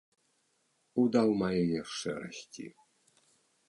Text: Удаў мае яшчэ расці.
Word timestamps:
Удаў 1.03 1.29
мае 1.43 1.61
яшчэ 1.83 2.09
расці. 2.25 2.67